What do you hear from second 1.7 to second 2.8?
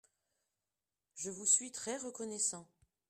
très reconnaissant.